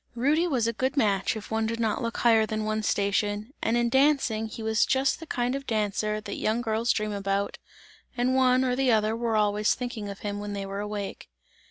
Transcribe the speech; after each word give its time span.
Rudy 0.15 0.47
was 0.47 0.65
a 0.65 0.73
good 0.73 0.97
match 0.97 1.35
if 1.35 1.51
one 1.51 1.67
did 1.67 1.79
not 1.79 2.01
look 2.01 2.17
higher 2.17 2.47
than 2.47 2.63
one's 2.65 2.87
station, 2.87 3.53
and 3.61 3.77
in 3.77 3.87
dancing 3.87 4.47
he 4.47 4.63
was 4.63 4.83
just 4.83 5.19
the 5.19 5.27
kind 5.27 5.53
of 5.53 5.67
dancer 5.67 6.19
that 6.19 6.37
young 6.37 6.59
girls 6.63 6.91
dream 6.91 7.11
about, 7.11 7.59
and 8.17 8.35
one 8.35 8.63
or 8.63 8.75
the 8.75 8.91
other 8.91 9.15
were 9.15 9.35
always 9.35 9.75
thinking 9.75 10.09
of 10.09 10.21
him 10.21 10.39
when 10.39 10.53
they 10.53 10.65
were 10.65 10.79
awake. 10.79 11.29